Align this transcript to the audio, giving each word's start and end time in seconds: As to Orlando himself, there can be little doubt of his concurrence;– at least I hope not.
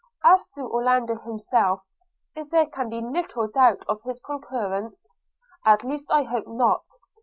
As 0.25 0.47
to 0.55 0.61
Orlando 0.63 1.13
himself, 1.15 1.83
there 2.33 2.65
can 2.65 2.89
be 2.89 3.01
little 3.01 3.47
doubt 3.47 3.83
of 3.87 4.01
his 4.01 4.19
concurrence;– 4.19 5.07
at 5.63 5.83
least 5.83 6.07
I 6.11 6.23
hope 6.23 6.47
not. 6.47 6.83